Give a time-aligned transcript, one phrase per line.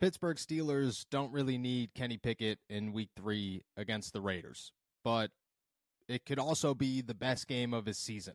[0.00, 4.72] Pittsburgh Steelers don't really need Kenny Pickett in week three against the Raiders,
[5.04, 5.30] but
[6.08, 8.32] it could also be the best game of his season.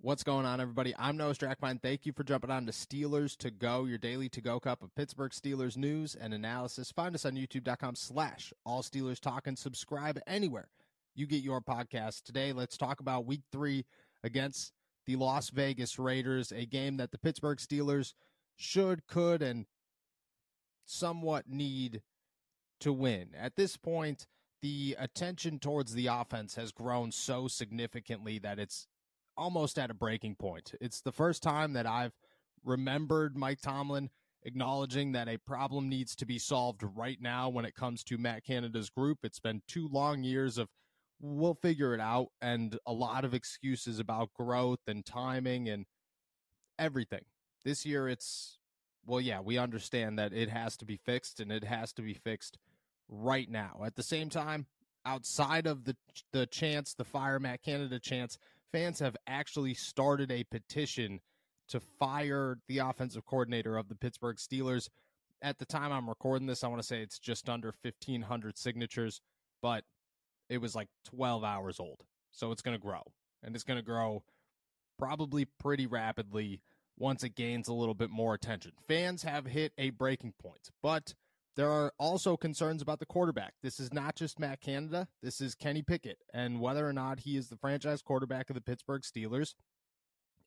[0.00, 0.92] What's going on, everybody?
[0.98, 1.80] I'm Noah Strackbein.
[1.80, 4.92] Thank you for jumping on to Steelers to Go, your daily to go cup of
[4.96, 6.90] Pittsburgh Steelers news and analysis.
[6.90, 10.68] Find us on youtube.com slash all Steelers talk and subscribe anywhere
[11.18, 12.22] you get your podcast.
[12.22, 13.84] Today, let's talk about week three
[14.22, 14.72] against
[15.06, 18.14] the Las Vegas Raiders, a game that the Pittsburgh Steelers
[18.56, 19.66] should, could, and
[20.84, 22.02] somewhat need
[22.80, 23.28] to win.
[23.38, 24.26] At this point,
[24.60, 28.86] the attention towards the offense has grown so significantly that it's
[29.36, 30.74] almost at a breaking point.
[30.80, 32.14] It's the first time that I've
[32.64, 34.10] remembered Mike Tomlin
[34.42, 38.44] acknowledging that a problem needs to be solved right now when it comes to Matt
[38.44, 39.18] Canada's group.
[39.22, 40.68] It's been two long years of
[41.20, 45.86] we'll figure it out and a lot of excuses about growth and timing and
[46.78, 47.24] everything.
[47.64, 48.58] This year it's
[49.06, 52.14] well yeah, we understand that it has to be fixed and it has to be
[52.14, 52.58] fixed
[53.08, 53.82] right now.
[53.84, 54.66] At the same time,
[55.04, 55.96] outside of the
[56.32, 58.38] the chance, the fire Matt Canada chance,
[58.72, 61.20] fans have actually started a petition
[61.68, 64.88] to fire the offensive coordinator of the Pittsburgh Steelers.
[65.42, 69.20] At the time I'm recording this, I want to say it's just under 1500 signatures,
[69.62, 69.84] but
[70.48, 72.04] it was like 12 hours old.
[72.30, 73.02] So it's going to grow.
[73.42, 74.22] And it's going to grow
[74.98, 76.60] probably pretty rapidly
[76.98, 78.72] once it gains a little bit more attention.
[78.86, 81.14] Fans have hit a breaking point, but
[81.54, 83.54] there are also concerns about the quarterback.
[83.62, 87.36] This is not just Matt Canada, this is Kenny Pickett and whether or not he
[87.36, 89.54] is the franchise quarterback of the Pittsburgh Steelers.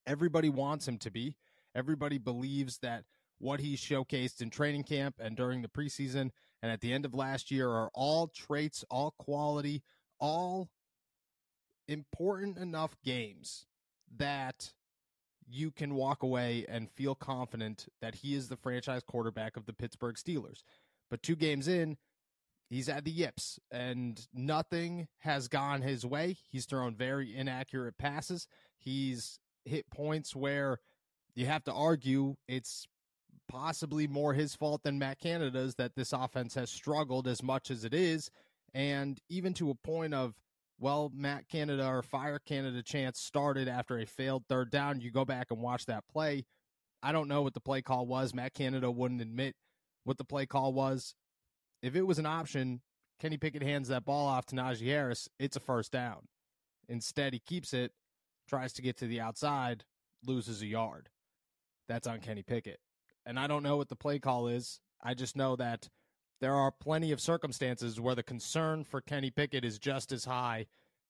[0.06, 1.36] Everybody wants him to be.
[1.76, 3.06] Everybody believes that
[3.40, 6.32] what he showcased in training camp and during the preseason
[6.62, 9.84] and at the end of last year are all traits, all quality,
[10.20, 10.70] all
[11.88, 13.66] important enough games
[14.18, 14.74] that
[15.48, 19.74] you can walk away and feel confident that he is the franchise quarterback of the
[19.74, 20.64] Pittsburgh Steelers.
[21.10, 21.98] But two games in,
[22.70, 26.38] he's had the yips and nothing has gone his way.
[26.50, 28.48] He's thrown very inaccurate passes.
[28.78, 30.80] He's hit points where
[31.36, 32.88] you have to argue it's
[33.52, 37.84] possibly more his fault than Matt Canada's that this offense has struggled as much as
[37.84, 38.32] it is.
[38.74, 40.36] And even to a point of,
[40.80, 45.02] well, Matt Canada or Fire Canada chance started after a failed third down.
[45.02, 46.46] You go back and watch that play.
[47.04, 48.34] I don't know what the play call was.
[48.34, 49.56] Matt Canada wouldn't admit
[50.06, 51.14] what the play call was.
[51.84, 52.82] If it was an option,
[53.20, 56.28] Kenny Pickett hands that ball off to Najee Harris, it's a first down.
[56.88, 57.92] Instead, he keeps it,
[58.48, 59.84] tries to get to the outside,
[60.26, 61.10] loses a yard.
[61.90, 62.80] That's on Kenny Pickett.
[63.26, 64.80] And I don't know what the play call is.
[65.04, 65.90] I just know that
[66.40, 70.66] there are plenty of circumstances where the concern for Kenny Pickett is just as high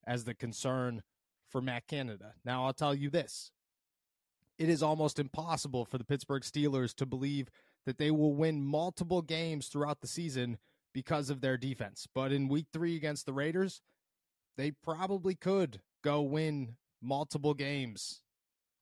[0.06, 1.04] as the concern
[1.50, 2.34] for Matt Canada.
[2.44, 3.52] Now, I'll tell you this
[4.58, 7.50] it is almost impossible for the Pittsburgh Steelers to believe
[7.86, 10.58] that they will win multiple games throughout the season
[10.94, 12.08] because of their defense.
[12.14, 13.82] But in week three against the Raiders,
[14.58, 18.22] they probably could go win multiple games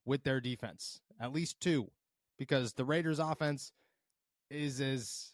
[0.06, 1.92] with their defense, at least two,
[2.40, 3.74] because the Raiders' offense
[4.50, 5.34] is as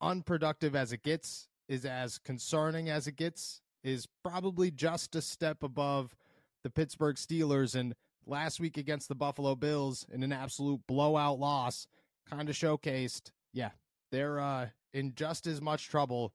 [0.00, 5.62] unproductive as it gets, is as concerning as it gets, is probably just a step
[5.62, 6.14] above
[6.62, 7.74] the Pittsburgh Steelers.
[7.74, 7.94] And
[8.26, 11.88] last week against the Buffalo Bills in an absolute blowout loss,
[12.30, 13.70] kind of showcased, yeah,
[14.12, 16.32] they're uh, in just as much trouble.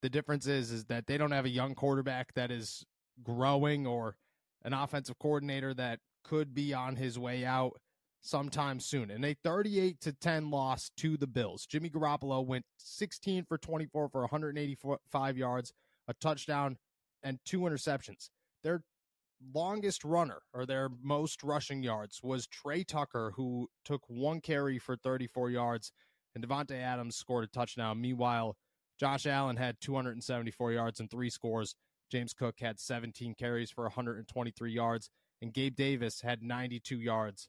[0.00, 2.84] The difference is is that they don't have a young quarterback that is
[3.22, 4.16] growing or
[4.64, 7.80] an offensive coordinator that could be on his way out
[8.22, 9.10] sometime soon.
[9.10, 11.66] And a 38 to 10 loss to the Bills.
[11.66, 15.72] Jimmy Garoppolo went 16 for 24 for 185 yards,
[16.08, 16.78] a touchdown,
[17.22, 18.30] and two interceptions.
[18.62, 18.84] They're
[19.54, 24.96] longest runner or their most rushing yards was Tre Tucker, who took one carry for
[24.96, 25.92] 34 yards,
[26.34, 28.00] and Davante Adams scored a touchdown.
[28.00, 28.56] Meanwhile,
[28.98, 31.74] Josh Allen had 274 yards and three scores.
[32.10, 35.10] James Cook had 17 carries for 123 yards,
[35.40, 37.48] and Gabe Davis had 92 yards.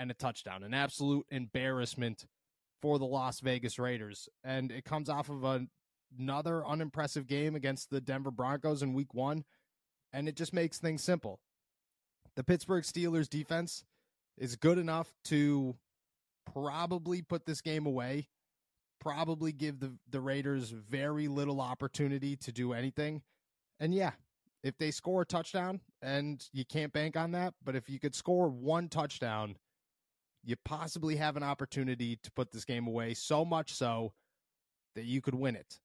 [0.00, 0.62] and a touchdown.
[0.62, 2.24] An absolute embarrassment
[2.80, 4.30] for the Las Vegas Raiders.
[4.42, 5.66] And it comes off of a,
[6.18, 9.44] another unimpressive game against the Denver Broncos in week one.
[10.10, 11.38] And it just makes things simple.
[12.34, 13.84] The Pittsburgh Steelers defense
[14.38, 15.76] is good enough to
[16.50, 18.28] probably put this game away,
[19.00, 23.20] probably give the, the Raiders very little opportunity to do anything.
[23.78, 24.12] And yeah,
[24.62, 28.14] if they score a touchdown, and you can't bank on that, but if you could
[28.14, 29.56] score one touchdown,
[30.42, 34.12] you possibly have an opportunity to put this game away so much so
[34.94, 35.78] that you could win it.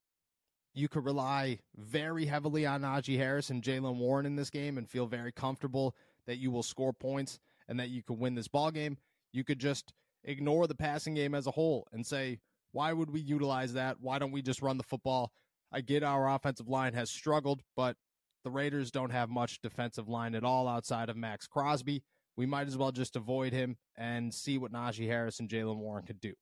[0.73, 4.89] You could rely very heavily on Najee Harris and Jaylen Warren in this game and
[4.89, 5.95] feel very comfortable
[6.27, 8.97] that you will score points and that you could win this ball game.
[9.31, 9.93] You could just
[10.23, 12.39] ignore the passing game as a whole and say,
[12.71, 13.97] why would we utilize that?
[14.01, 15.31] Why don't we just run the football?
[15.71, 17.95] I get our offensive line has struggled, but
[18.43, 22.03] the Raiders don't have much defensive line at all outside of Maxx Crosby.
[22.37, 26.05] We might as well just avoid him and see what Najee Harris and Jaylen Warren
[26.05, 26.33] could do.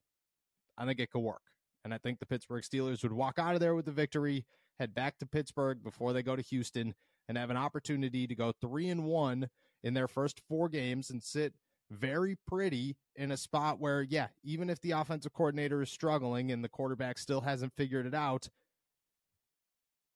[0.77, 1.41] I think it could work.
[1.85, 4.45] And I think the Pittsburgh Steelers would walk out of there with the victory,
[4.79, 6.95] head back to Pittsburgh before they go to Houston,
[7.27, 9.49] and have an opportunity to go three and one
[9.83, 11.53] in their first four games and sit
[11.91, 16.63] very pretty in a spot where, yeah, even if the offensive coordinator is struggling and
[16.63, 18.49] the quarterback still hasn't figured it out,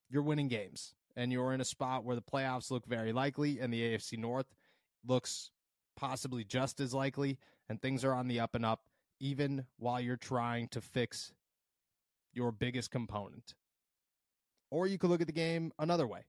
[0.09, 3.73] you're winning games and you're in a spot where the playoffs look very likely and
[3.73, 4.47] the AFC North
[5.05, 5.51] looks
[5.97, 8.83] possibly just as likely and things are on the up and up
[9.19, 11.33] even while you're trying to fix
[12.31, 13.55] your biggest component.
[14.69, 16.21] Or you could look at the game another way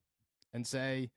[0.53, 1.11] and say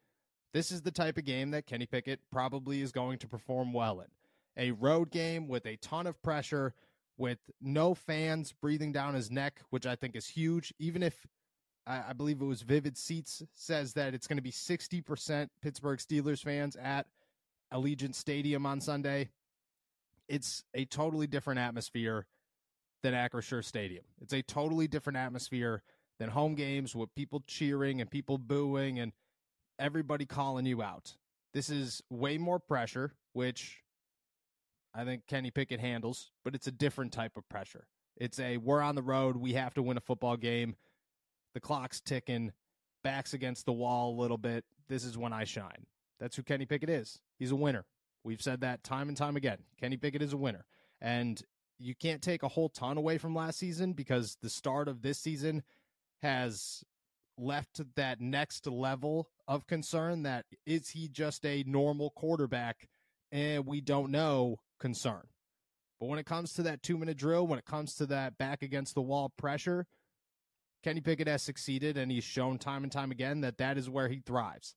[0.53, 4.01] this is the type of game that Kenny Pickett probably is going to perform well
[4.01, 4.09] in.
[4.57, 6.75] A road game with a ton of pressure
[7.17, 11.27] with no fans breathing down his neck, which I think is huge even if
[11.87, 15.99] I, I believe it was Vivid Seats says that it's going to be 60% Pittsburgh
[15.99, 17.07] Steelers fans at
[17.73, 19.31] Allegiant Stadium on Sunday.
[20.29, 22.27] It's a totally different atmosphere
[23.03, 24.05] than Acrisure Stadium.
[24.21, 25.83] It's a totally different atmosphere
[26.19, 29.13] than home games with people cheering and people booing and
[29.79, 31.17] everybody calling you out.
[31.53, 33.79] This is way more pressure, which
[34.95, 37.87] I think Kenny Pickett handles, but it's a different type of pressure.
[38.17, 40.77] It's a we're on the road, we have to win a football game
[41.55, 42.53] the clock's ticking,
[43.05, 44.65] backs against the wall a little bit.
[44.89, 45.87] This is when I shine.
[46.23, 47.19] That's who Kenny Pickett is.
[47.41, 47.85] He's a winner.
[48.23, 49.59] We've said that time and time again.
[49.81, 50.65] Kenny Pickett is a winner.
[51.01, 51.43] And
[51.81, 55.19] you can't take a whole ton away from last season because the start of this
[55.19, 55.65] season
[56.21, 56.85] has
[57.37, 62.89] left that next level of concern that is he just a normal quarterback
[63.33, 65.27] and we don't know concern.
[65.99, 68.63] But when it comes to that two minute drill, when it comes to that back
[68.63, 69.89] against the wall pressure,
[70.85, 74.09] Kenny Pickett has succeeded, and he's shown time and time again that that is where
[74.09, 74.75] he thrives.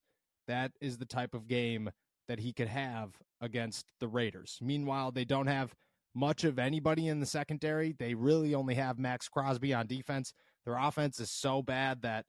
[0.48, 1.90] That is the type of game
[2.28, 4.58] that he could have against the Raiders.
[4.62, 5.74] Meanwhile, they don't have
[6.14, 7.94] much of anybody in the secondary.
[7.98, 10.34] They really only have Maxx Crosby on defense.
[10.66, 12.26] Their offense is so bad that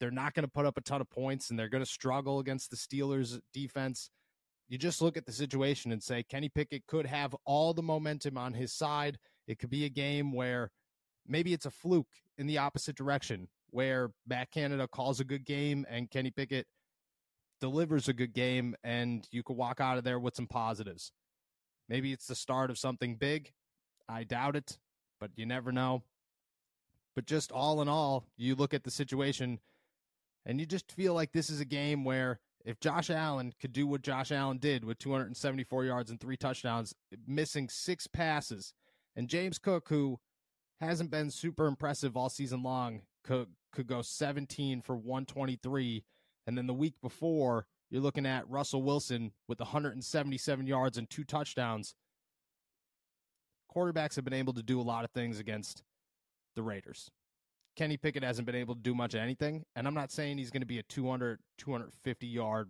[0.00, 2.38] they're not going to put up a ton of points and they're going to struggle
[2.40, 4.10] against the Steelers' defense.
[4.68, 8.38] You just look at the situation and say Kenny Pickett could have all the momentum
[8.38, 9.18] on his side.
[9.46, 10.70] It could be a game where
[11.26, 15.86] maybe it's a fluke in the opposite direction where Matt Canada calls a good game
[15.88, 16.66] and Kenny Pickett
[17.60, 21.12] delivers a good game and you could walk out of there with some positives.
[21.88, 23.52] Maybe it's the start of something big.
[24.08, 24.78] I doubt it,
[25.20, 26.02] but you never know.
[27.16, 29.60] But just all in all, you look at the situation
[30.46, 33.86] And you just feel like this is a game where if Josh Allen could do
[33.86, 36.94] what Josh Allen did with 274 yards and three touchdowns,
[37.26, 38.74] missing six passes,
[39.16, 40.18] and James Cook, who
[40.80, 46.04] hasn't been super impressive all season long, could could go 17 for 123,
[46.46, 51.24] and then the week before you're looking at Russell Wilson with 177 yards and two
[51.24, 51.94] touchdowns.
[53.74, 55.82] Quarterbacks have been able to do a lot of things against
[56.56, 57.10] the Raiders.
[57.76, 59.64] Kenny Pickett hasn't been able to do much of anything.
[59.76, 62.68] And I'm not saying he's going to be a 200, 250 yard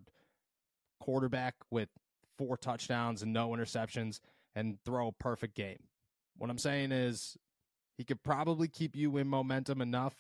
[1.01, 1.89] quarterback with
[2.39, 4.21] four touchdowns and no interceptions
[4.55, 5.79] and throw a perfect game.
[6.37, 7.37] What I'm saying is
[7.99, 10.15] he could probably keep you in momentum enough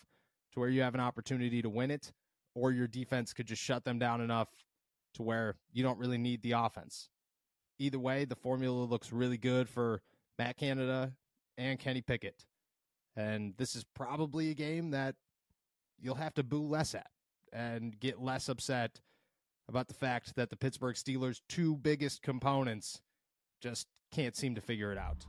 [0.52, 2.12] to where you have an opportunity to win it,
[2.54, 4.48] or your defense could just shut them down enough
[5.14, 7.08] to where you don't really need the offense.
[7.78, 10.02] Either way, the formula looks really good for
[10.38, 11.12] Matt Canada
[11.56, 12.44] and Kenny Pickett.
[13.16, 15.16] And this is probably a game that
[16.00, 17.10] you'll have to boo less at
[17.52, 19.00] and get less upset
[19.68, 23.00] about the fact that the Pittsburgh Steelers' two biggest components
[23.60, 25.26] just can't seem to figure it out.